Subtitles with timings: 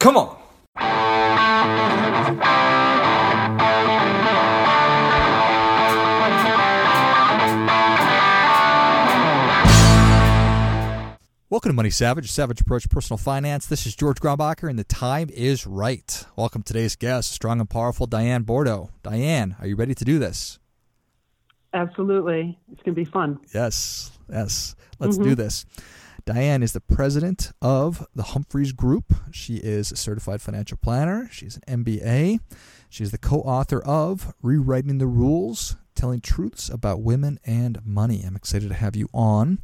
[0.00, 0.34] Come on.
[11.50, 13.66] Welcome to Money Savage, Savage Approach Personal Finance.
[13.66, 16.24] This is George Grombacher, and the time is right.
[16.34, 18.88] Welcome today's guest, strong and powerful Diane Bordeaux.
[19.02, 20.58] Diane, are you ready to do this?
[21.74, 22.58] Absolutely.
[22.72, 23.38] It's going to be fun.
[23.52, 24.74] Yes, yes.
[24.98, 25.28] Let's mm-hmm.
[25.28, 25.66] do this.
[26.24, 29.14] Diane is the president of the Humphreys Group.
[29.32, 31.28] She is a certified financial planner.
[31.32, 32.40] She's an MBA.
[32.88, 38.22] She's the co author of Rewriting the Rules Telling Truths About Women and Money.
[38.26, 39.60] I'm excited to have you on.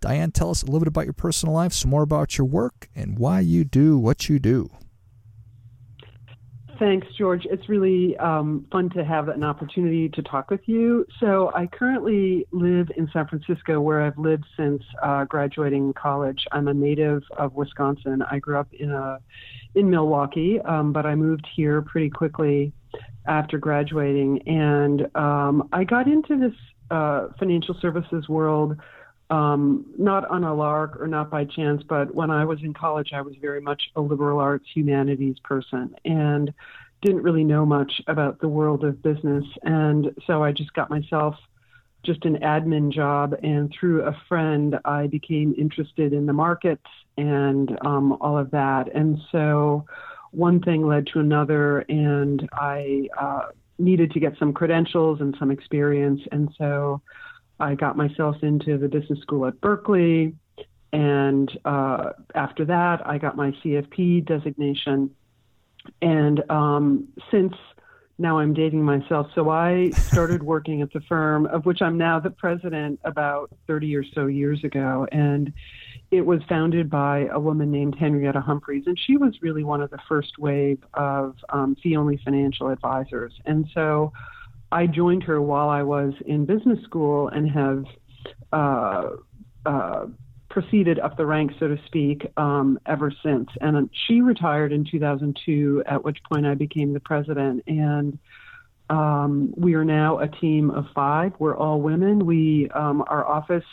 [0.00, 2.88] Diane, tell us a little bit about your personal life, some more about your work,
[2.94, 4.70] and why you do what you do.
[6.78, 7.46] Thanks, George.
[7.50, 11.06] It's really um, fun to have an opportunity to talk with you.
[11.20, 16.44] So, I currently live in San Francisco, where I've lived since uh, graduating college.
[16.50, 18.22] I'm a native of Wisconsin.
[18.28, 19.18] I grew up in a
[19.74, 22.72] in Milwaukee, um, but I moved here pretty quickly
[23.26, 26.54] after graduating, and um, I got into this
[26.90, 28.76] uh, financial services world
[29.30, 33.10] um, not on a lark or not by chance, but when I was in college,
[33.12, 36.52] I was very much a liberal arts humanities person and
[37.02, 39.44] didn't really know much about the world of business.
[39.62, 41.34] And so I just got myself
[42.04, 43.34] just an admin job.
[43.42, 46.86] And through a friend, I became interested in the markets
[47.16, 48.94] and um, all of that.
[48.94, 49.84] And so
[50.30, 53.46] one thing led to another, and I uh,
[53.78, 56.20] needed to get some credentials and some experience.
[56.32, 57.00] And so
[57.60, 60.34] I got myself into the business school at Berkeley.
[60.92, 65.10] And uh, after that, I got my CFP designation.
[66.00, 67.54] And um, since
[68.16, 72.20] now I'm dating myself, so I started working at the firm of which I'm now
[72.20, 75.06] the president about 30 or so years ago.
[75.10, 75.52] And
[76.10, 79.90] it was founded by a woman named Henrietta Humphreys, and she was really one of
[79.90, 83.32] the first wave of um, fee only financial advisors.
[83.46, 84.12] And so
[84.74, 87.84] I joined her while I was in business school and have
[88.52, 89.10] uh,
[89.64, 90.06] uh,
[90.48, 93.48] proceeded up the ranks, so to speak, um, ever since.
[93.60, 97.62] And she retired in 2002, at which point I became the president.
[97.68, 98.18] And
[98.90, 101.34] um, we are now a team of five.
[101.38, 102.26] We're all women.
[102.26, 103.64] We um, our office,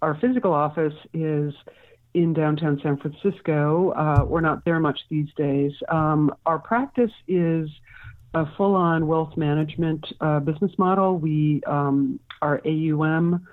[0.00, 1.52] our physical office is
[2.14, 3.90] in downtown San Francisco.
[3.90, 5.72] Uh, we're not there much these days.
[5.90, 7.68] Um, our practice is
[8.36, 11.16] a full-on wealth management uh, business model.
[11.16, 13.46] We um, are AUM,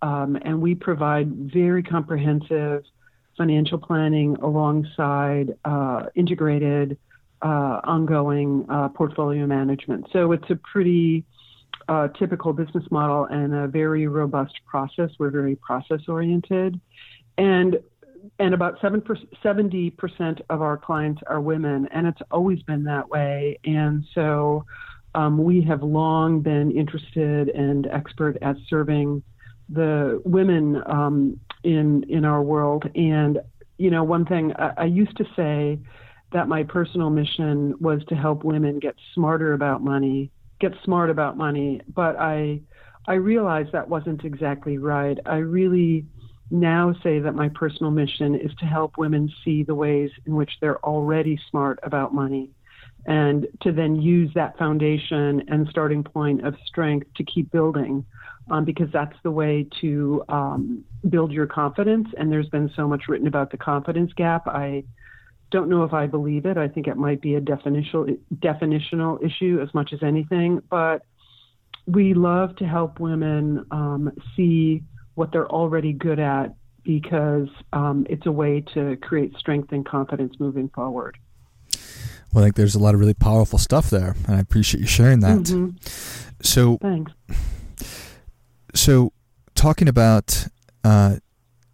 [0.00, 2.84] um, and we provide very comprehensive
[3.36, 6.96] financial planning alongside uh, integrated,
[7.42, 10.06] uh, ongoing uh, portfolio management.
[10.10, 11.26] So it's a pretty
[11.88, 15.10] uh, typical business model and a very robust process.
[15.18, 16.80] We're very process oriented.
[17.36, 17.78] And
[18.40, 23.58] and about 7 70% of our clients are women, and it's always been that way.
[23.64, 24.64] And so
[25.14, 29.22] um, we have long been interested and expert at serving
[29.68, 32.88] the women um, in in our world.
[32.94, 33.40] And
[33.76, 35.78] you know, one thing I, I used to say
[36.32, 40.30] that my personal mission was to help women get smarter about money,
[40.60, 41.82] get smart about money.
[41.94, 42.62] But I
[43.06, 45.18] I realized that wasn't exactly right.
[45.26, 46.06] I really
[46.50, 50.50] now say that my personal mission is to help women see the ways in which
[50.60, 52.50] they're already smart about money
[53.06, 58.04] and to then use that foundation and starting point of strength to keep building
[58.50, 62.08] um, because that's the way to um, build your confidence.
[62.18, 64.46] And there's been so much written about the confidence gap.
[64.46, 64.84] I
[65.50, 66.56] don't know if I believe it.
[66.56, 70.62] I think it might be a definitional definitional issue as much as anything.
[70.68, 71.02] But
[71.86, 74.82] we love to help women um, see
[75.14, 80.34] what they're already good at because um, it's a way to create strength and confidence
[80.38, 81.18] moving forward.
[82.32, 84.86] Well, I think there's a lot of really powerful stuff there, and I appreciate you
[84.86, 85.40] sharing that.
[85.40, 85.76] Mm-hmm.
[86.42, 87.12] So, thanks.
[88.74, 89.12] So,
[89.54, 90.46] talking about
[90.84, 91.16] uh,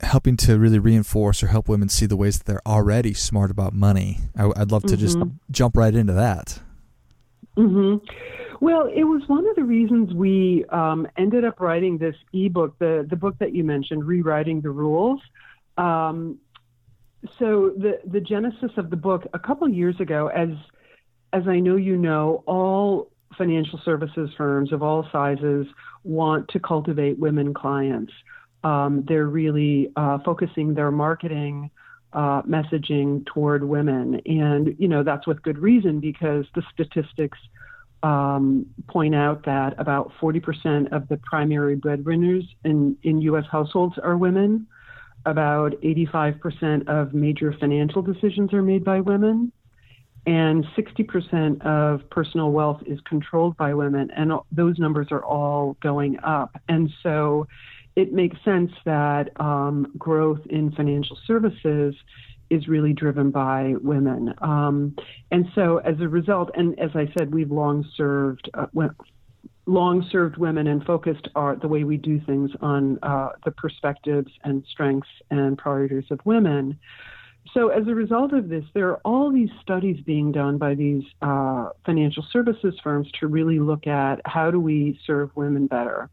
[0.00, 3.74] helping to really reinforce or help women see the ways that they're already smart about
[3.74, 5.00] money, I, would love to mm-hmm.
[5.00, 5.18] just
[5.50, 6.58] jump right into that.
[7.56, 8.04] Mm-hmm.
[8.60, 13.06] Well, it was one of the reasons we um, ended up writing this ebook, the
[13.08, 15.20] the book that you mentioned, rewriting the rules.
[15.76, 16.38] Um,
[17.38, 20.50] so the the genesis of the book a couple years ago, as
[21.32, 25.66] as I know you know, all financial services firms of all sizes
[26.04, 28.12] want to cultivate women clients.
[28.64, 31.70] Um, they're really uh, focusing their marketing
[32.12, 37.38] uh, messaging toward women, and you know that's with good reason because the statistics
[38.06, 43.44] um, point out that about 40% of the primary breadwinners in, in U.S.
[43.50, 44.66] households are women.
[45.24, 49.52] About 85% of major financial decisions are made by women.
[50.26, 56.18] and 60% of personal wealth is controlled by women, and those numbers are all going
[56.24, 56.50] up.
[56.68, 57.46] And so
[57.94, 61.94] it makes sense that um, growth in financial services
[62.50, 64.34] is really driven by women.
[64.40, 64.96] Um,
[65.30, 68.50] and so as a result, and as I said, we've long served.
[68.54, 68.66] Uh,
[69.66, 74.30] long served women and focused our, the way we do things on uh, the perspectives
[74.44, 76.78] and strengths and priorities of women.
[77.52, 81.04] So, as a result of this, there are all these studies being done by these
[81.22, 86.10] uh, financial services firms to really look at how do we serve women better.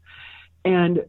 [0.64, 1.04] And,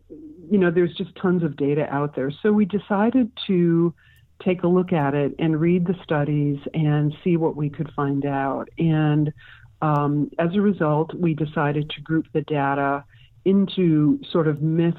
[0.50, 2.32] you know, there's just tons of data out there.
[2.42, 3.94] So, we decided to
[4.44, 8.26] take a look at it and read the studies and see what we could find
[8.26, 8.70] out.
[8.78, 9.34] And
[9.82, 13.04] um, as a result, we decided to group the data
[13.46, 14.98] into sort of myths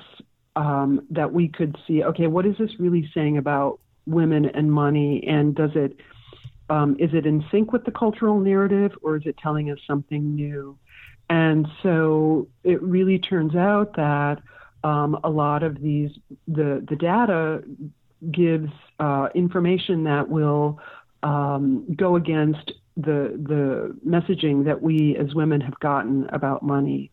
[0.54, 5.24] um, that we could see okay, what is this really saying about women and money?
[5.26, 5.96] And does it
[6.70, 10.34] um, is it in sync with the cultural narrative or is it telling us something
[10.34, 10.78] new?
[11.28, 14.40] And so it really turns out that
[14.84, 16.10] um, a lot of these
[16.46, 17.62] the the data
[18.30, 20.80] gives uh, information that will
[21.22, 27.10] um, go against the the messaging that we as women have gotten about money,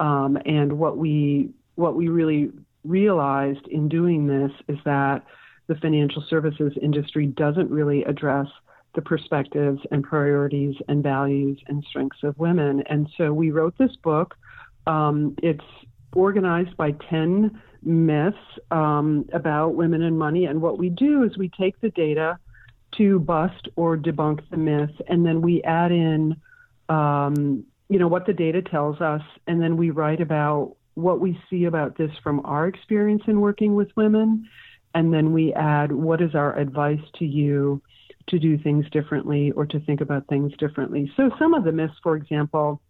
[0.00, 2.50] um, and what we what we really
[2.84, 5.24] realized in doing this is that
[5.66, 8.46] the financial services industry doesn't really address
[8.94, 12.82] the perspectives and priorities and values and strengths of women.
[12.88, 14.34] And so we wrote this book.
[14.86, 15.64] Um, it's
[16.16, 18.36] organized by 10 myths
[18.70, 20.46] um, about women and money.
[20.46, 22.38] And what we do is we take the data
[22.96, 26.36] to bust or debunk the myth, and then we add in,
[26.88, 31.38] um, you know, what the data tells us, and then we write about what we
[31.50, 34.48] see about this from our experience in working with women,
[34.94, 37.82] and then we add what is our advice to you
[38.28, 41.12] to do things differently or to think about things differently.
[41.16, 42.80] So some of the myths, for example,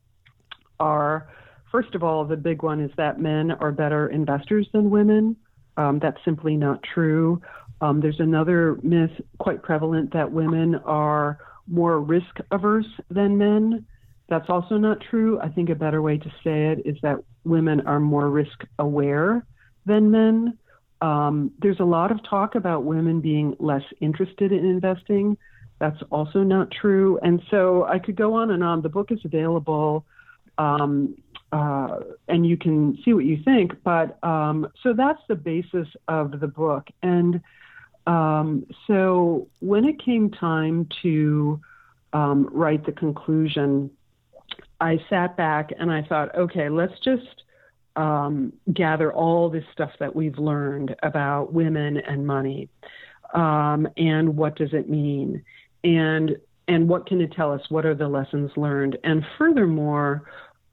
[0.78, 1.28] are
[1.74, 5.34] First of all, the big one is that men are better investors than women.
[5.76, 7.42] Um, that's simply not true.
[7.80, 13.84] Um, there's another myth quite prevalent that women are more risk averse than men.
[14.28, 15.40] That's also not true.
[15.40, 19.44] I think a better way to say it is that women are more risk aware
[19.84, 20.56] than men.
[21.00, 25.36] Um, there's a lot of talk about women being less interested in investing.
[25.80, 27.18] That's also not true.
[27.20, 28.80] And so I could go on and on.
[28.80, 30.06] The book is available
[30.58, 31.16] um,
[31.54, 33.72] uh, and you can see what you think.
[33.84, 36.88] But um, so that's the basis of the book.
[37.02, 37.40] And
[38.08, 41.60] um, so when it came time to
[42.12, 43.90] um, write the conclusion,
[44.80, 47.44] I sat back and I thought, okay, let's just
[47.94, 52.68] um, gather all this stuff that we've learned about women and money,
[53.32, 55.44] um, and what does it mean,
[55.84, 56.36] and
[56.66, 57.60] and what can it tell us?
[57.68, 58.98] What are the lessons learned?
[59.04, 60.24] And furthermore,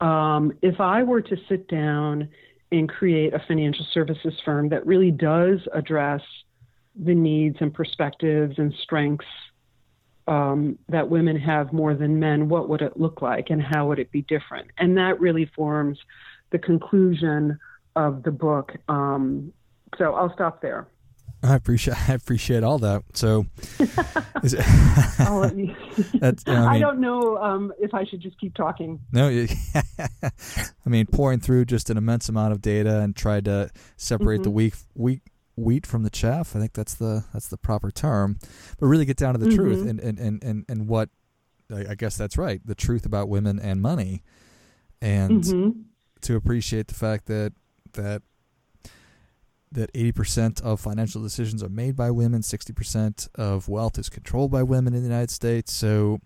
[0.02, 2.28] um, if I were to sit down
[2.72, 6.22] and create a financial services firm that really does address
[6.96, 9.26] the needs and perspectives and strengths
[10.26, 13.98] um, that women have more than men, what would it look like and how would
[13.98, 14.68] it be different?
[14.78, 15.98] And that really forms
[16.50, 17.58] the conclusion
[17.94, 18.72] of the book.
[18.88, 19.52] Um,
[19.98, 20.88] so I'll stop there.
[21.42, 23.02] I appreciate I appreciate all that.
[23.14, 23.46] So,
[24.42, 24.64] is it,
[25.20, 25.74] I'll let you.
[26.14, 29.00] that's, I, mean, I, don't know um, if I should just keep talking.
[29.12, 34.36] No, I mean pouring through just an immense amount of data and tried to separate
[34.36, 34.42] mm-hmm.
[34.44, 35.22] the wheat, wheat
[35.56, 36.54] wheat from the chaff.
[36.56, 38.38] I think that's the that's the proper term,
[38.78, 39.56] but really get down to the mm-hmm.
[39.56, 41.10] truth and, and and and and what
[41.74, 42.60] I guess that's right.
[42.64, 44.22] The truth about women and money,
[45.00, 45.80] and mm-hmm.
[46.22, 47.52] to appreciate the fact that
[47.94, 48.22] that
[49.72, 54.62] that 80% of financial decisions are made by women, 60% of wealth is controlled by
[54.62, 55.72] women in the United States.
[55.72, 56.20] So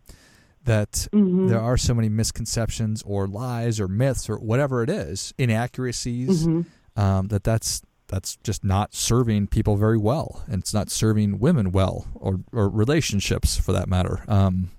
[0.66, 1.46] that mm-hmm.
[1.46, 7.00] there are so many misconceptions or lies or myths or whatever it is, inaccuracies, mm-hmm.
[7.00, 11.72] um, that that's that's just not serving people very well, and it's not serving women
[11.72, 14.24] well, or or relationships for that matter.
[14.28, 14.70] Um,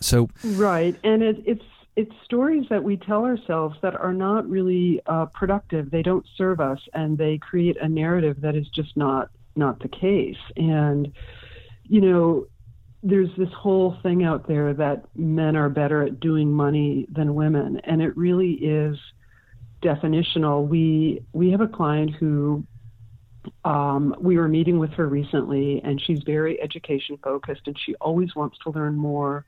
[0.00, 1.64] so right, and it, it's
[1.98, 5.90] it's stories that we tell ourselves that are not really uh, productive.
[5.90, 9.88] They don't serve us, and they create a narrative that is just not not the
[9.88, 10.38] case.
[10.56, 11.12] And
[11.82, 12.46] you know,
[13.02, 17.80] there's this whole thing out there that men are better at doing money than women,
[17.82, 18.96] and it really is
[19.82, 20.68] definitional.
[20.68, 22.64] We we have a client who
[23.64, 28.36] um, we were meeting with her recently, and she's very education focused, and she always
[28.36, 29.44] wants to learn more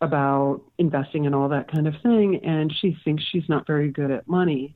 [0.00, 4.10] about investing and all that kind of thing, and she thinks she's not very good
[4.10, 4.74] at money.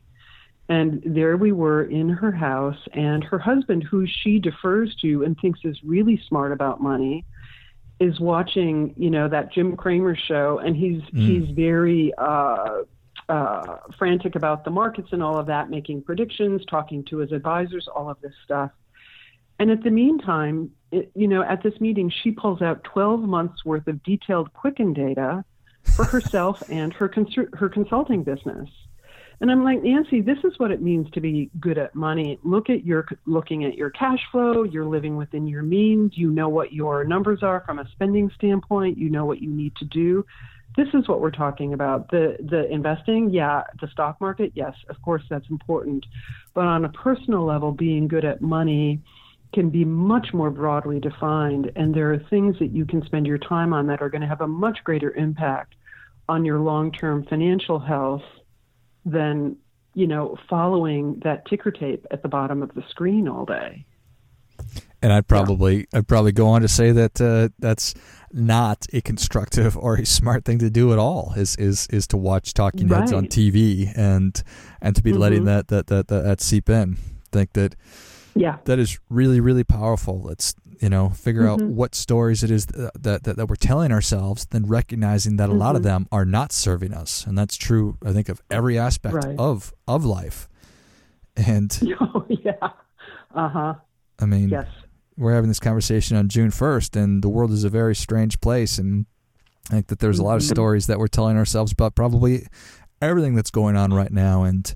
[0.69, 5.39] And there we were in her house, and her husband, who she defers to and
[5.39, 7.25] thinks is really smart about money,
[8.01, 11.27] is watching, you know, that Jim Cramer show, and he's mm.
[11.27, 12.83] he's very uh,
[13.29, 17.89] uh, frantic about the markets and all of that, making predictions, talking to his advisors,
[17.89, 18.71] all of this stuff.
[19.59, 23.65] And at the meantime, it, you know, at this meeting, she pulls out 12 months
[23.65, 25.45] worth of detailed Quicken data
[25.97, 28.69] for herself and her cons- her consulting business.
[29.41, 32.41] And I'm like, Nancy, this is what it means to be good at money.
[32.43, 34.65] Look at your looking at your cash flow.
[34.65, 36.17] You're living within your means.
[36.17, 38.99] You know what your numbers are from a spending standpoint.
[38.99, 40.27] You know what you need to do.
[40.77, 42.11] This is what we're talking about.
[42.11, 46.05] The the investing, yeah, the stock market, yes, of course that's important.
[46.53, 49.01] But on a personal level, being good at money
[49.53, 53.39] can be much more broadly defined and there are things that you can spend your
[53.39, 55.75] time on that are going to have a much greater impact
[56.29, 58.23] on your long-term financial health
[59.05, 59.57] than
[59.95, 63.85] you know following that ticker tape at the bottom of the screen all day.
[65.01, 65.99] And I'd probably yeah.
[65.99, 67.95] I'd probably go on to say that uh, that's
[68.33, 71.33] not a constructive or a smart thing to do at all.
[71.37, 73.19] Is is is to watch talking heads right.
[73.19, 74.43] on TV and
[74.83, 75.21] and to be mm-hmm.
[75.21, 76.99] letting that, that that that that seep in.
[77.31, 77.77] Think that
[78.39, 80.21] yeah that is really really powerful.
[80.23, 81.63] Let's you know figure mm-hmm.
[81.65, 85.53] out what stories it is that, that, that we're telling ourselves then recognizing that a
[85.53, 85.61] mm-hmm.
[85.61, 85.89] lot of mm-hmm.
[85.89, 89.39] them are not serving us and that's true i think of every aspect right.
[89.39, 90.49] of of life
[91.37, 92.53] and oh yeah
[93.35, 93.75] uh-huh
[94.21, 94.67] i mean yes
[95.17, 98.79] we're having this conversation on june 1st and the world is a very strange place
[98.79, 99.07] and
[99.71, 100.55] i think that there's a lot of mm-hmm.
[100.55, 102.47] stories that we're telling ourselves about probably
[103.03, 104.75] everything that's going on right now and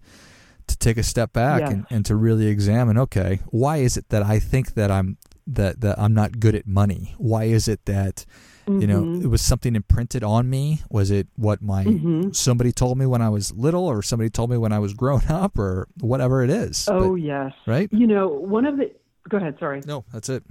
[0.73, 1.73] to take a step back yes.
[1.73, 5.81] and, and to really examine okay why is it that i think that i'm that
[5.81, 7.15] that I'm not good at money?
[7.19, 8.25] Why is it that
[8.67, 8.81] mm-hmm.
[8.81, 9.25] you know mm-hmm.
[9.25, 10.83] it was something imprinted on me?
[10.91, 12.33] Was it what my mm-hmm.
[12.33, 15.23] somebody told me when I was little, or somebody told me when I was grown
[15.29, 16.89] up, or whatever it is?
[16.91, 17.89] Oh but, yes, right.
[17.93, 18.93] You know, one of the
[19.29, 19.57] go ahead.
[19.59, 19.83] Sorry.
[19.87, 20.43] No, that's it.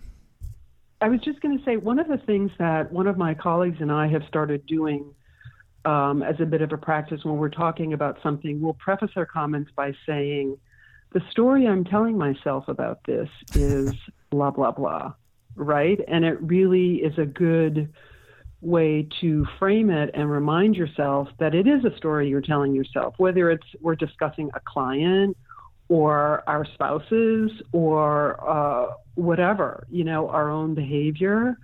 [1.02, 3.78] I was just going to say one of the things that one of my colleagues
[3.80, 5.16] and I have started doing
[5.86, 9.26] um, as a bit of a practice when we're talking about something, we'll preface our
[9.26, 10.58] comments by saying,
[11.14, 13.94] the story I'm telling myself about this is
[14.30, 15.14] blah, blah, blah,
[15.56, 16.00] right?
[16.08, 17.92] And it really is a good
[18.62, 23.16] way to frame it and remind yourself that it is a story you're telling yourself,
[23.18, 25.36] whether it's we're discussing a client
[25.90, 31.58] or our spouses or uh, whatever, you know, our own behavior.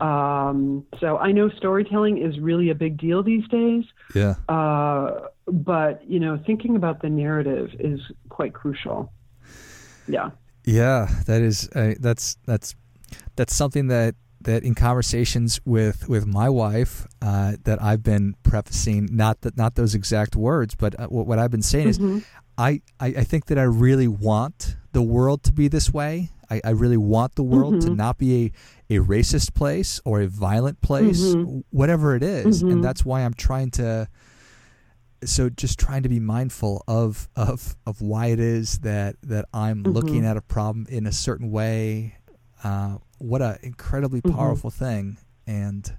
[0.00, 3.84] Um, so I know storytelling is really a big deal these days.
[4.14, 4.34] Yeah.
[4.48, 9.12] Uh, but you know, thinking about the narrative is quite crucial.
[10.06, 10.30] Yeah.
[10.64, 12.74] Yeah, that is uh, that's that's
[13.36, 19.08] that's something that that in conversations with with my wife uh, that I've been prefacing
[19.12, 22.16] not that not those exact words, but uh, what, what, I've been saying mm-hmm.
[22.18, 22.26] is
[22.58, 26.30] I, I, I think that I really want the world to be this way.
[26.50, 27.88] I, I really want the world mm-hmm.
[27.88, 28.52] to not be
[28.90, 31.60] a, a racist place or a violent place, mm-hmm.
[31.70, 32.62] whatever it is.
[32.62, 32.80] and mm-hmm.
[32.80, 34.08] that's why I'm trying to
[35.24, 39.82] so just trying to be mindful of of of why it is that that I'm
[39.82, 39.92] mm-hmm.
[39.92, 42.16] looking at a problem in a certain way.
[42.62, 44.36] Uh, what an incredibly mm-hmm.
[44.36, 44.84] powerful mm-hmm.
[44.84, 45.96] thing, and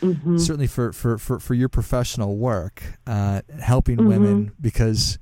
[0.00, 0.36] mm-hmm.
[0.38, 4.08] certainly for, for, for, for your professional work, uh, helping mm-hmm.
[4.08, 4.52] women.
[4.60, 5.18] Because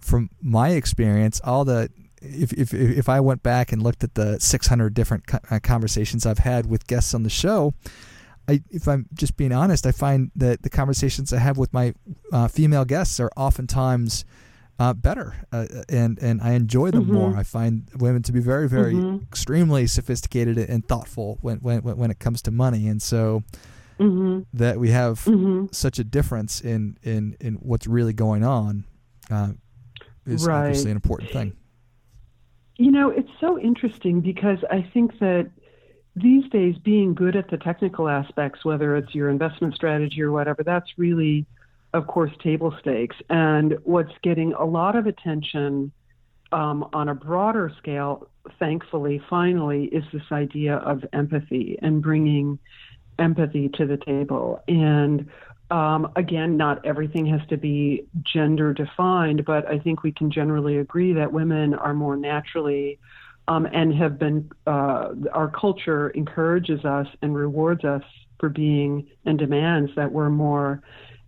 [0.00, 1.90] from my experience, all the
[2.22, 6.38] if, if if I went back and looked at the 600 different uh, conversations I've
[6.38, 7.74] had with guests on the show,
[8.48, 11.94] I, if I'm just being honest, I find that the conversations I have with my
[12.32, 14.24] uh, female guests are oftentimes
[14.78, 17.14] uh, better, uh, and and I enjoy them mm-hmm.
[17.14, 17.36] more.
[17.36, 19.24] I find women to be very, very mm-hmm.
[19.24, 23.42] extremely sophisticated and thoughtful when when when it comes to money, and so
[23.98, 24.42] mm-hmm.
[24.52, 25.66] that we have mm-hmm.
[25.72, 28.84] such a difference in in in what's really going on
[29.30, 29.52] uh,
[30.26, 30.66] is right.
[30.66, 31.56] obviously an important thing.
[32.76, 35.50] You know, it's so interesting because I think that
[36.14, 40.62] these days being good at the technical aspects, whether it's your investment strategy or whatever,
[40.62, 41.46] that's really,
[41.92, 43.16] of course, table stakes.
[43.30, 45.92] And what's getting a lot of attention
[46.52, 48.28] um, on a broader scale,
[48.58, 52.58] thankfully, finally, is this idea of empathy and bringing
[53.18, 54.62] empathy to the table.
[54.68, 55.28] And
[55.70, 60.78] um, again, not everything has to be gender defined, but I think we can generally
[60.78, 62.98] agree that women are more naturally
[63.48, 68.02] um, and have been uh, our culture encourages us and rewards us
[68.38, 70.82] for being and demands that we're more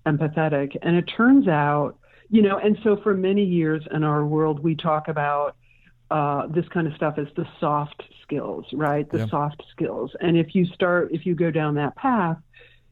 [0.07, 0.77] empathetic.
[0.83, 1.97] And it turns out,
[2.29, 5.57] you know, and so for many years in our world, we talk about
[6.11, 9.11] uh, this kind of stuff as the soft skills, right?
[9.11, 9.27] The yeah.
[9.27, 10.11] soft skills.
[10.21, 12.39] And if you start, if you go down that path,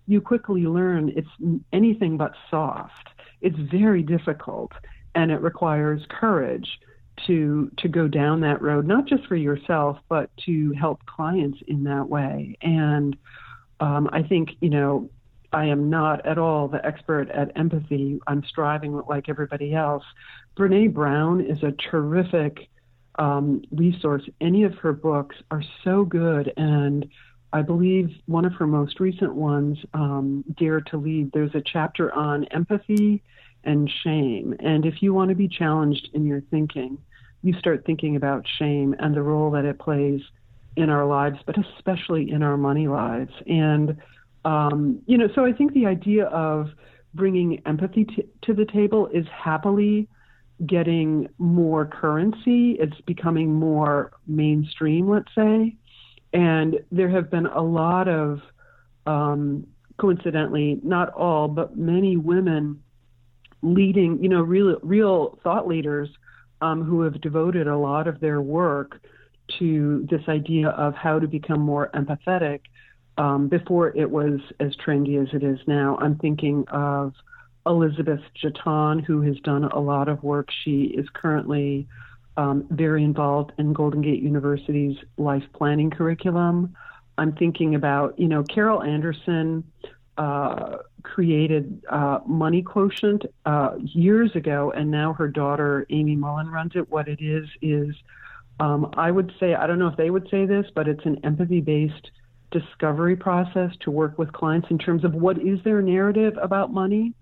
[0.07, 3.09] you quickly learn it's anything but soft.
[3.41, 4.73] It's very difficult
[5.15, 6.79] and it requires courage
[7.27, 11.85] to to go down that road, not just for yourself, but to help clients in
[11.85, 12.57] that way.
[12.61, 13.17] And
[13.81, 15.11] um, I think, you know,
[15.53, 18.21] I am not at all the expert at empathy.
[18.27, 20.05] I'm striving like everybody else.
[20.57, 22.69] Brene Brown is a terrific
[23.19, 24.25] um, resource.
[24.41, 26.53] Any of her books are so good.
[26.57, 27.09] And
[27.53, 32.13] I believe one of her most recent ones, um, Dare to Lead, there's a chapter
[32.13, 33.23] on empathy
[33.65, 34.55] and shame.
[34.61, 36.99] And if you want to be challenged in your thinking,
[37.43, 40.21] you start thinking about shame and the role that it plays
[40.77, 43.33] in our lives, but especially in our money lives.
[43.47, 43.97] And,
[44.45, 46.71] um, you know, so I think the idea of
[47.15, 48.07] bringing empathy
[48.43, 50.09] to the table is happily
[50.67, 52.73] getting more currency.
[52.73, 55.77] It's becoming more mainstream, let's say.
[56.33, 58.41] And there have been a lot of,
[59.07, 59.67] um,
[59.99, 62.83] coincidentally, not all, but many women
[63.63, 66.09] leading, you know, real, real thought leaders
[66.61, 69.01] um, who have devoted a lot of their work
[69.59, 72.61] to this idea of how to become more empathetic
[73.19, 75.97] um, before it was as trendy as it is now.
[76.01, 77.15] I'm thinking of
[77.65, 80.49] Elizabeth Jetton, who has done a lot of work.
[80.65, 81.89] She is currently
[82.37, 86.77] um, very involved in Golden Gate University's life planning curriculum.
[87.19, 89.65] I'm thinking about, you know, Carol Anderson
[90.19, 96.73] uh, created uh, Money Quotient uh, years ago, and now her daughter Amy Mullen runs
[96.75, 96.91] it.
[96.91, 97.95] What it is is,
[98.61, 101.21] um, I would say, I don't know if they would say this, but it's an
[101.25, 102.11] empathy-based
[102.51, 107.15] discovery process to work with clients in terms of what is their narrative about money.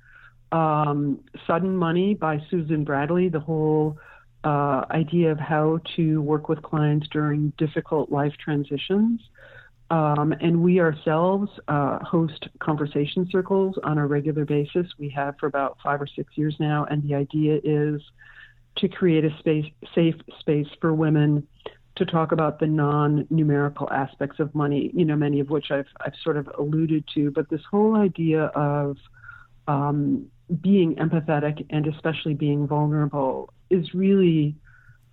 [0.53, 3.99] Um, Sudden Money by Susan Bradley, the whole
[4.45, 9.21] uh, idea of how to work with clients during difficult life transitions.
[9.91, 14.87] Um, and we ourselves uh, host conversation circles on a regular basis.
[14.99, 18.03] We have for about five or six years now, and the idea is
[18.77, 21.47] to create a space, safe space for women
[21.97, 24.91] to talk about the non-numerical aspects of money.
[24.95, 28.47] You know, many of which I've I've sort of alluded to, but this whole idea
[28.47, 28.97] of
[29.69, 30.27] um,
[30.61, 34.57] being empathetic and especially being vulnerable is really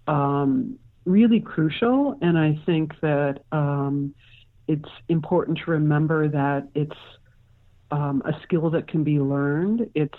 [0.08, 2.18] um, really crucial.
[2.22, 4.14] And I think that um,
[4.68, 6.98] it's important to remember that it's
[7.92, 9.90] um, a skill that can be learned.
[9.96, 10.18] It's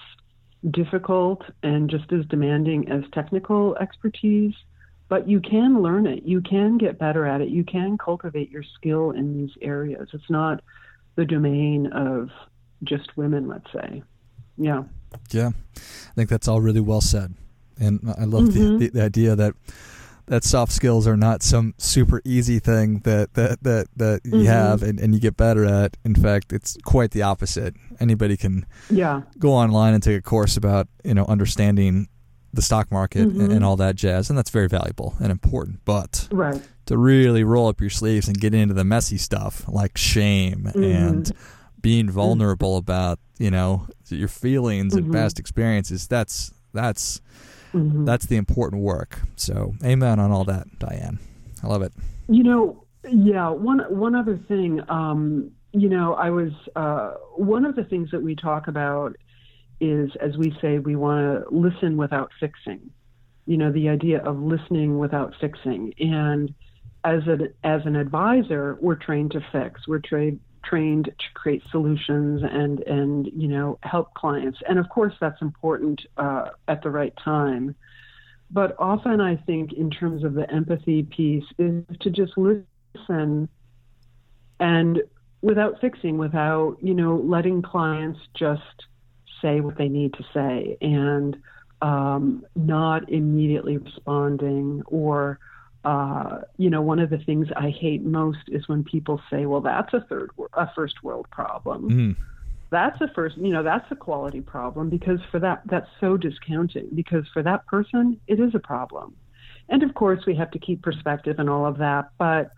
[0.70, 4.54] difficult and just as demanding as technical expertise,
[5.08, 6.22] but you can learn it.
[6.24, 7.48] You can get better at it.
[7.48, 10.08] You can cultivate your skill in these areas.
[10.12, 10.62] It's not
[11.16, 12.30] the domain of
[12.84, 14.02] just women, let's say.
[14.56, 14.84] Yeah.
[15.30, 15.50] Yeah.
[15.76, 17.34] I think that's all really well said.
[17.82, 18.78] And I love mm-hmm.
[18.78, 19.54] the, the idea that
[20.26, 24.40] that soft skills are not some super easy thing that that that, that mm-hmm.
[24.40, 25.96] you have and, and you get better at.
[26.04, 27.74] In fact, it's quite the opposite.
[28.00, 29.22] Anybody can yeah.
[29.38, 32.08] go online and take a course about you know understanding
[32.54, 33.40] the stock market mm-hmm.
[33.40, 35.80] and, and, all that jazz, and that's very valuable and important.
[35.86, 36.60] But right.
[36.84, 40.82] to really roll up your sleeves and get into the messy stuff like shame mm-hmm.
[40.82, 41.32] and
[41.80, 42.14] being mm-hmm.
[42.14, 45.14] vulnerable about you know your feelings and mm-hmm.
[45.14, 47.20] past experiences, that's that's
[47.72, 48.04] Mm-hmm.
[48.04, 49.20] That's the important work.
[49.36, 51.18] So, amen on all that, Diane.
[51.62, 51.92] I love it.
[52.28, 53.48] You know, yeah.
[53.50, 54.80] One one other thing.
[54.88, 59.16] Um, you know, I was uh, one of the things that we talk about
[59.80, 62.90] is, as we say, we want to listen without fixing.
[63.46, 65.92] You know, the idea of listening without fixing.
[65.98, 66.54] And
[67.04, 69.88] as an as an advisor, we're trained to fix.
[69.88, 74.58] We're trained trained to create solutions and and you know help clients.
[74.68, 77.74] And of course that's important uh, at the right time.
[78.50, 83.48] But often i think in terms of the empathy piece is to just listen
[84.60, 85.02] and
[85.40, 88.86] without fixing without you know letting clients just
[89.40, 91.36] say what they need to say and
[91.82, 95.40] um, not immediately responding or
[95.84, 99.60] uh, you know, one of the things I hate most is when people say, "Well,
[99.60, 102.16] that's a third, a first world problem." Mm.
[102.70, 106.88] That's a first, you know, that's a quality problem because for that, that's so discounting.
[106.94, 109.16] Because for that person, it is a problem,
[109.68, 112.10] and of course, we have to keep perspective and all of that.
[112.18, 112.52] But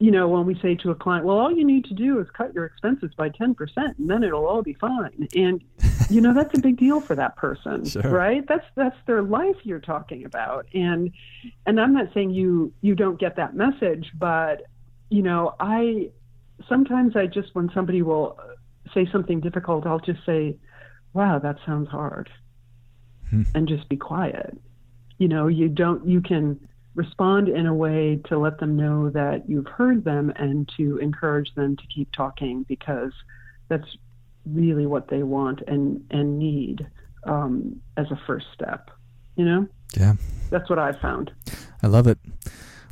[0.00, 2.26] you know, when we say to a client, well, all you need to do is
[2.36, 5.28] cut your expenses by 10% and then it'll all be fine.
[5.34, 5.62] And,
[6.10, 8.02] you know, that's a big deal for that person, sure.
[8.02, 8.46] right?
[8.46, 10.66] That's, that's their life you're talking about.
[10.74, 11.12] And,
[11.66, 14.62] and I'm not saying you, you don't get that message, but,
[15.10, 16.10] you know, I,
[16.68, 18.38] sometimes I just, when somebody will
[18.92, 20.56] say something difficult, I'll just say,
[21.12, 22.30] wow, that sounds hard.
[23.30, 23.42] Hmm.
[23.54, 24.56] And just be quiet.
[25.18, 26.60] You know, you don't, you can,
[26.94, 31.52] respond in a way to let them know that you've heard them and to encourage
[31.54, 33.12] them to keep talking because
[33.68, 33.96] that's
[34.46, 36.86] really what they want and and need
[37.24, 38.90] um, as a first step.
[39.36, 39.68] You know.
[39.96, 40.14] Yeah.
[40.50, 41.30] That's what I've found.
[41.82, 42.18] I love it.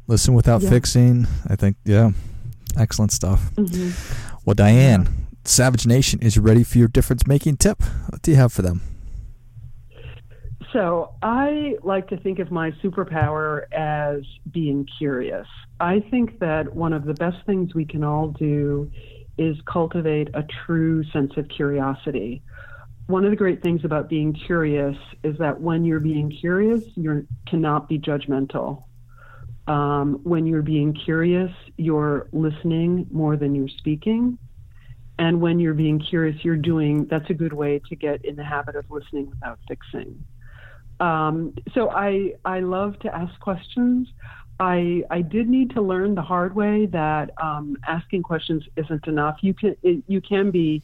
[0.07, 0.71] Listen without yeah.
[0.71, 1.27] fixing.
[1.47, 2.11] I think yeah,
[2.77, 3.51] excellent stuff.
[3.57, 4.39] Mm-hmm.
[4.45, 7.83] Well, Diane, Savage Nation is ready for your difference making tip.
[8.09, 8.81] What do you have for them?
[10.73, 15.47] So, I like to think of my superpower as being curious.
[15.81, 18.91] I think that one of the best things we can all do
[19.39, 22.43] is cultivate a true sense of curiosity.
[23.07, 27.27] One of the great things about being curious is that when you're being curious, you
[27.47, 28.85] cannot be judgmental.
[29.67, 34.39] Um, when you're being curious, you're listening more than you're speaking.
[35.19, 38.45] And when you're being curious, you're doing, that's a good way to get in the
[38.45, 40.25] habit of listening without fixing.
[41.01, 44.09] Um, so I, I love to ask questions.
[44.61, 49.39] I, I did need to learn the hard way that um, asking questions isn't enough.
[49.41, 50.83] You can, it, you can be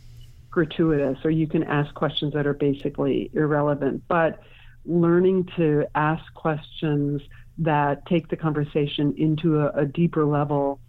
[0.51, 4.41] gratuitous or you can ask questions that are basically irrelevant, but
[4.85, 7.23] learning to ask questions
[7.59, 10.81] that take the conversation into a, a deeper level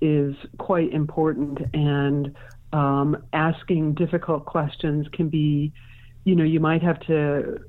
[0.00, 1.58] is quite important.
[1.74, 2.34] And
[2.72, 5.72] um, asking difficult questions can be,
[6.24, 7.60] you know, you might have to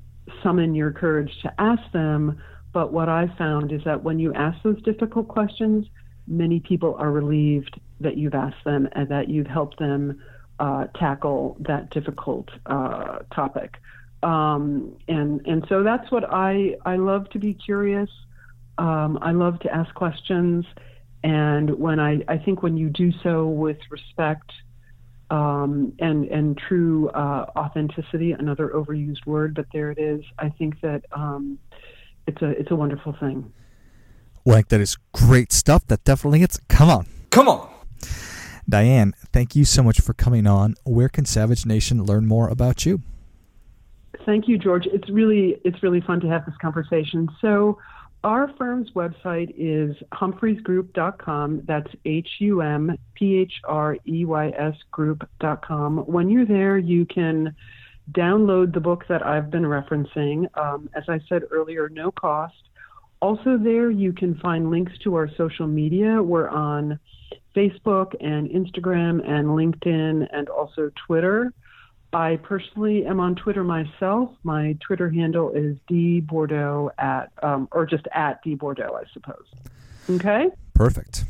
[0.42, 2.42] summon your courage to ask them.
[2.72, 5.86] But what I've found is that when you ask those difficult questions,
[6.26, 10.22] many people are relieved that you've asked them and that you've helped them
[10.60, 13.76] uh, tackle that difficult uh, topic.
[14.22, 18.10] Um, and and so that's what I I love to be curious.
[18.76, 20.64] Um, I love to ask questions,
[21.22, 24.50] and when I, I think when you do so with respect
[25.30, 30.24] um, and and true uh, authenticity, another overused word, but there it is.
[30.38, 31.58] I think that um,
[32.28, 33.52] it's a it's a wonderful thing.
[34.44, 35.86] Like that is great stuff.
[35.88, 36.60] That definitely hits.
[36.68, 37.68] Come on, come on,
[38.68, 39.14] Diane.
[39.32, 40.74] Thank you so much for coming on.
[40.84, 43.02] Where can Savage Nation learn more about you?
[44.24, 44.86] Thank you, George.
[44.86, 47.28] It's really it's really fun to have this conversation.
[47.40, 47.78] So
[48.24, 51.62] our firm's website is humphreysgroup.com.
[51.66, 55.98] That's H U M P H R E Y S group.com.
[55.98, 57.54] When you're there, you can
[58.12, 60.46] download the book that I've been referencing.
[60.56, 62.54] Um, as I said earlier, no cost.
[63.20, 66.22] Also, there you can find links to our social media.
[66.22, 66.98] We're on
[67.54, 71.52] Facebook and Instagram and LinkedIn and also Twitter.
[72.12, 74.30] I personally am on Twitter myself.
[74.42, 79.44] My Twitter handle is D Bordeaux at, um, or just at D Bordeaux, I suppose.
[80.08, 80.48] Okay.
[80.74, 81.24] Perfect.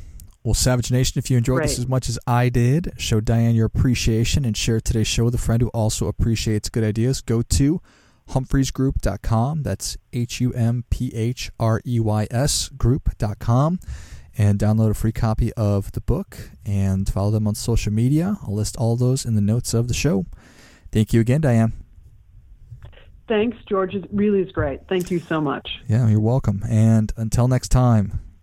[0.45, 1.69] Well, Savage Nation, if you enjoyed Great.
[1.69, 5.35] this as much as I did, show Diane your appreciation and share today's show with
[5.35, 7.21] a friend who also appreciates good ideas.
[7.21, 7.83] Go to
[8.31, 9.63] humphreysgroup.com.
[9.63, 13.81] That's H U M P H R E Y S group.com
[14.37, 18.39] and download a free copy of the book and follow them on social media.
[18.43, 20.27] I'll list all those in the notes of the show.
[20.93, 21.73] Thank you again, Diane.
[23.27, 23.95] Thanks, George.
[23.95, 24.81] It really is great.
[24.89, 25.69] Thank you so much.
[25.87, 26.63] Yeah, you're welcome.
[26.67, 28.21] And until next time,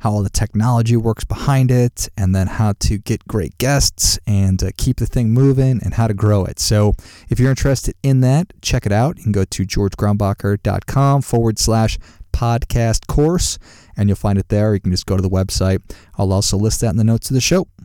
[0.00, 4.62] how all the technology works behind it, and then how to get great guests and
[4.62, 6.58] uh, keep the thing moving and how to grow it.
[6.58, 6.94] So,
[7.28, 9.18] if you're interested in that, check it out.
[9.18, 11.98] You can go to georgegrombacher.com forward slash
[12.32, 13.58] podcast course,
[13.96, 14.74] and you'll find it there.
[14.74, 15.80] You can just go to the website.
[16.16, 17.68] I'll also list that in the notes of the show.